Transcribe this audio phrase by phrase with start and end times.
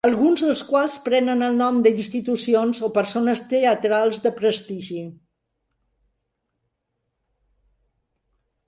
[0.07, 5.05] Alguns dels quals prenen el nom de institucions o persones teatrals de prestigi.